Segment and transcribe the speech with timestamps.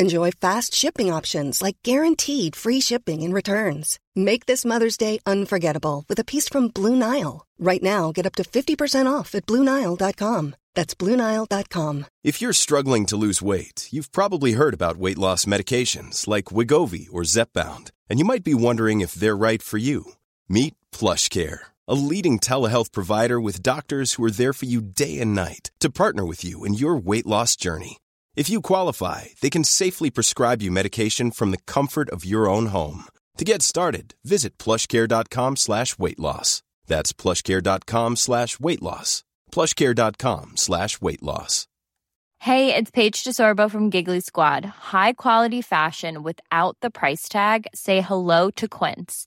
[0.00, 4.00] Enjoy fast shipping options like guaranteed free shipping and returns.
[4.16, 7.46] Make this Mother's Day unforgettable with a piece from Blue Nile.
[7.60, 10.56] Right now, get up to 50% off at BlueNile.com.
[10.74, 12.06] That's BlueNile.com.
[12.24, 17.06] If you're struggling to lose weight, you've probably heard about weight loss medications like Wegovy
[17.12, 20.14] or Zepbound, and you might be wondering if they're right for you.
[20.48, 25.36] Meet PlushCare, a leading telehealth provider with doctors who are there for you day and
[25.36, 27.98] night to partner with you in your weight loss journey.
[28.36, 32.66] If you qualify, they can safely prescribe you medication from the comfort of your own
[32.66, 33.04] home.
[33.38, 36.62] To get started, visit plushcare.com slash weight loss.
[36.86, 39.22] That's plushcare.com slash weight loss.
[39.52, 41.68] Plushcare.com slash weight loss.
[42.40, 44.64] Hey, it's Paige DeSorbo from Giggly Squad.
[44.64, 47.66] High quality fashion without the price tag.
[47.74, 49.26] Say hello to Quince.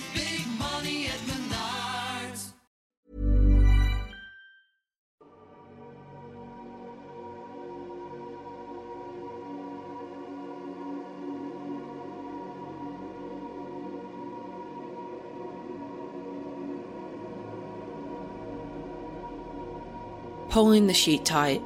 [20.51, 21.61] Pulling the sheet tight,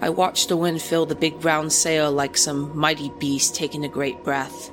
[0.00, 3.88] I watched the wind fill the big brown sail like some mighty beast taking a
[3.88, 4.70] great breath.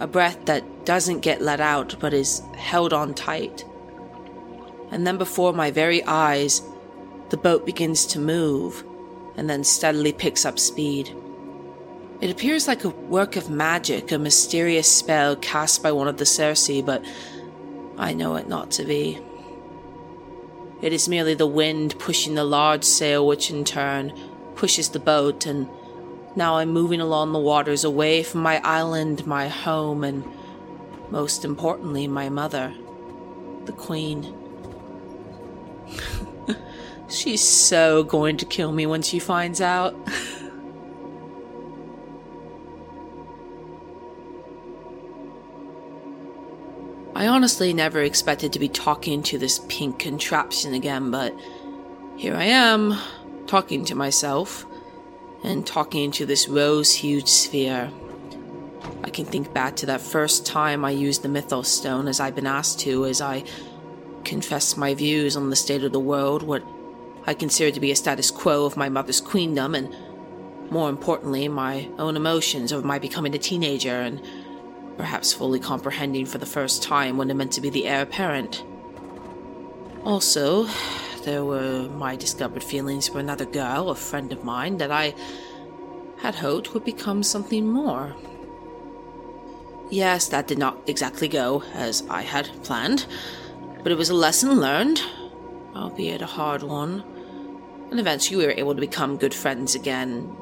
[0.00, 3.64] A breath that doesn't get let out but is held on tight.
[4.90, 6.60] And then before my very eyes,
[7.28, 8.84] the boat begins to move
[9.36, 11.16] and then steadily picks up speed.
[12.20, 16.26] It appears like a work of magic, a mysterious spell cast by one of the
[16.26, 17.04] Circe, but
[17.96, 19.20] I know it not to be.
[20.80, 24.12] It is merely the wind pushing the large sail, which in turn
[24.54, 25.68] pushes the boat, and
[26.36, 30.24] now I'm moving along the waters away from my island, my home, and
[31.10, 32.72] most importantly, my mother,
[33.64, 34.34] the Queen.
[37.08, 39.96] She's so going to kill me when she finds out.
[47.18, 51.34] I honestly never expected to be talking to this pink contraption again, but
[52.16, 52.96] here I am,
[53.48, 54.64] talking to myself,
[55.42, 57.90] and talking to this rose hued sphere.
[59.02, 62.36] I can think back to that first time I used the Mythos Stone as I've
[62.36, 63.42] been asked to, as I
[64.22, 66.62] confess my views on the state of the world, what
[67.26, 69.92] I consider to be a status quo of my mother's queendom, and
[70.70, 74.22] more importantly, my own emotions of my becoming a teenager and
[74.98, 78.64] perhaps fully comprehending for the first time what it meant to be the heir apparent.
[80.04, 80.66] Also,
[81.24, 85.14] there were my discovered feelings for another girl, a friend of mine, that I
[86.18, 88.14] had hoped would become something more.
[89.90, 93.06] Yes, that did not exactly go as I had planned,
[93.82, 95.00] but it was a lesson learned,
[95.74, 97.04] albeit a hard one.
[97.90, 100.36] And eventually we were able to become good friends again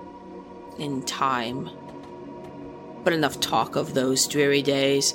[0.78, 1.70] in time.
[3.06, 5.14] But enough talk of those dreary days.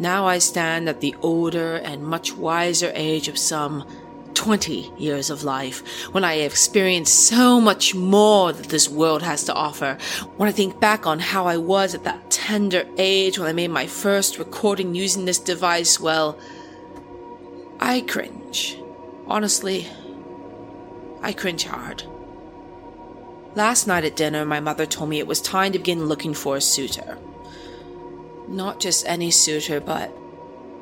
[0.00, 3.86] Now I stand at the older and much wiser age of some
[4.34, 9.44] 20 years of life, when I have experienced so much more that this world has
[9.44, 9.96] to offer.
[10.38, 13.70] When I think back on how I was at that tender age when I made
[13.70, 16.36] my first recording using this device, well,
[17.78, 18.76] I cringe.
[19.28, 19.86] Honestly,
[21.22, 22.02] I cringe hard.
[23.56, 26.56] Last night at dinner, my mother told me it was time to begin looking for
[26.56, 27.18] a suitor.
[28.48, 30.12] Not just any suitor, but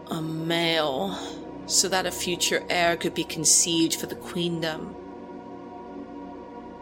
[0.07, 1.19] a male,
[1.67, 4.95] so that a future heir could be conceived for the queendom.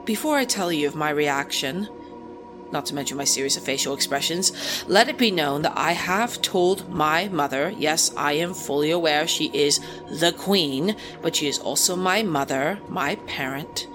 [0.04, 1.88] Before I tell you of my reaction,
[2.70, 6.40] not to mention my series of facial expressions, let it be known that I have
[6.40, 11.58] told my mother, yes, I am fully aware she is the queen, but she is
[11.58, 13.88] also my mother, my parent,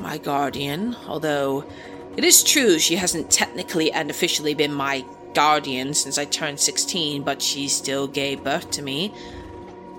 [0.00, 1.64] my guardian, although
[2.16, 5.04] it is true she hasn't technically and officially been my
[5.34, 9.14] guardian since I turned 16, but she still gave birth to me.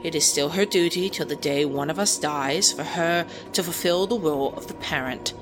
[0.04, 3.64] It is still her duty till the day one of us dies for her to
[3.64, 5.34] fulfill the role of the parent.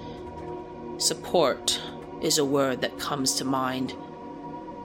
[0.97, 1.81] Support
[2.21, 3.91] is a word that comes to mind.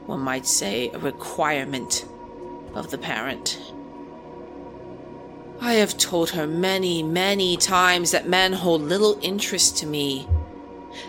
[0.07, 2.07] One might say a requirement
[2.75, 3.59] of the parent.
[5.61, 10.29] I have told her many, many times that men hold little interest to me.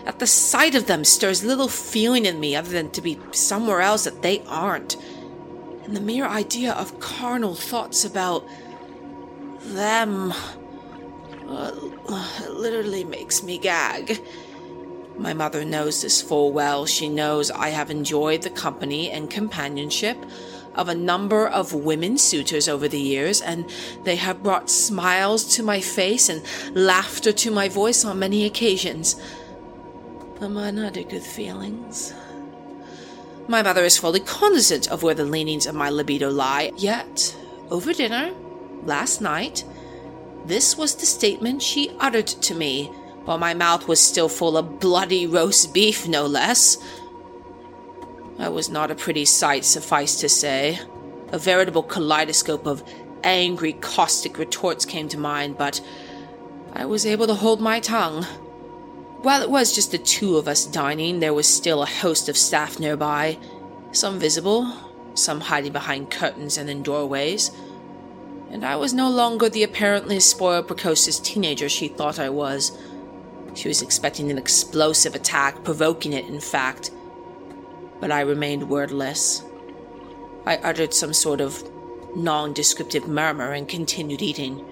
[0.04, 3.80] That the sight of them stirs little feeling in me other than to be somewhere
[3.80, 4.96] else that they aren't.
[5.84, 8.46] And the mere idea of carnal thoughts about
[9.60, 10.32] them
[11.48, 11.72] uh,
[12.50, 14.20] literally makes me gag.
[15.18, 16.86] My mother knows this full well.
[16.86, 20.18] She knows I have enjoyed the company and companionship
[20.76, 23.68] of a number of women suitors over the years, and
[24.04, 26.42] they have brought smiles to my face and
[26.76, 29.20] laughter to my voice on many occasions.
[30.40, 32.14] Among other good feelings.
[33.48, 37.36] My mother is fully cognizant of where the leanings of my libido lie, yet,
[37.70, 38.32] over dinner,
[38.82, 39.64] last night,
[40.44, 42.86] this was the statement she uttered to me
[43.24, 46.78] while my mouth was still full of bloody roast beef, no less.
[48.38, 50.78] I was not a pretty sight, suffice to say.
[51.32, 52.82] A veritable kaleidoscope of
[53.22, 55.80] angry, caustic retorts came to mind, but
[56.72, 58.24] I was able to hold my tongue.
[59.22, 62.36] While it was just the two of us dining, there was still a host of
[62.36, 63.38] staff nearby,
[63.92, 64.72] some visible,
[65.14, 67.50] some hiding behind curtains and in doorways.
[68.50, 72.76] And I was no longer the apparently spoiled, precocious teenager she thought I was.
[73.54, 76.90] She was expecting an explosive attack, provoking it, in fact.
[78.00, 79.42] But I remained wordless.
[80.44, 81.62] I uttered some sort of
[82.16, 84.64] non-descriptive murmur and continued eating.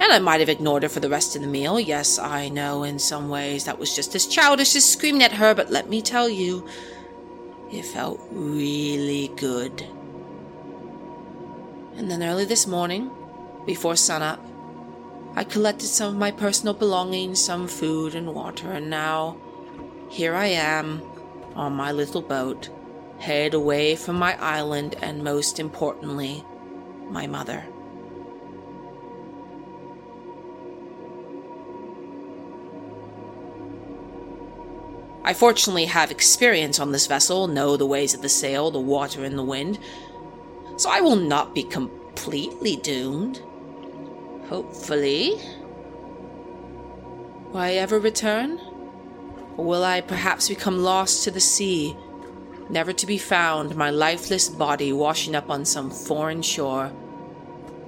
[0.00, 1.80] And I might have ignored her for the rest of the meal.
[1.80, 5.54] Yes, I know in some ways that was just as childish as screaming at her,
[5.54, 6.66] but let me tell you,
[7.72, 9.86] it felt really good.
[11.96, 13.10] And then early this morning,
[13.64, 14.38] before sunup,
[15.34, 19.36] I collected some of my personal belongings, some food and water, and now
[20.10, 21.02] here I am
[21.56, 22.68] on my little boat,
[23.18, 26.44] head away from my island and most importantly,
[27.10, 27.64] my mother.
[35.24, 39.24] I fortunately have experience on this vessel, know the ways of the sail, the water,
[39.24, 39.80] and the wind,
[40.76, 43.42] so I will not be completely doomed.
[44.48, 45.40] Hopefully.
[47.50, 48.60] Will I ever return?
[49.56, 51.96] Or will I perhaps become lost to the sea,
[52.68, 56.92] never to be found, my lifeless body washing up on some foreign shore?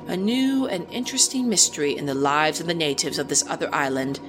[0.06, 4.20] A new and interesting mystery in the lives of the natives of this other island.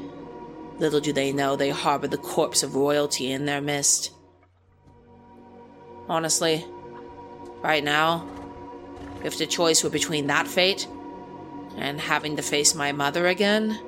[0.77, 4.12] Little do they know they harbor the corpse of royalty in their midst.
[6.10, 6.65] Honestly,
[7.62, 8.27] right now,
[9.24, 10.88] if the choice were between that fate
[11.77, 13.79] and having to face my mother again?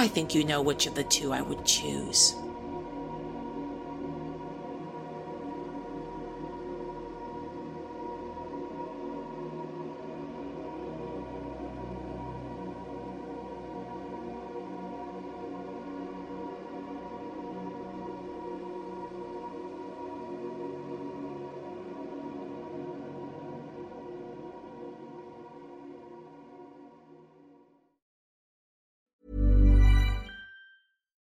[0.00, 2.34] I think you know which of the two I would choose.